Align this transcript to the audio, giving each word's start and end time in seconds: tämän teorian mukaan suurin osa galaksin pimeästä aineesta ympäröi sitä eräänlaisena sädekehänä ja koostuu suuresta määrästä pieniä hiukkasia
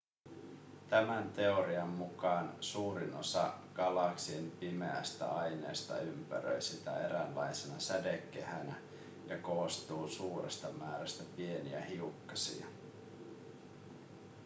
tämän 0.89 1.29
teorian 1.31 1.89
mukaan 1.89 2.53
suurin 2.59 3.13
osa 3.15 3.53
galaksin 3.73 4.51
pimeästä 4.59 5.31
aineesta 5.31 5.99
ympäröi 5.99 6.61
sitä 6.61 6.99
eräänlaisena 7.05 7.79
sädekehänä 7.79 8.73
ja 9.27 9.37
koostuu 9.37 10.07
suuresta 10.07 10.67
määrästä 10.71 11.23
pieniä 11.37 11.81
hiukkasia 11.81 12.65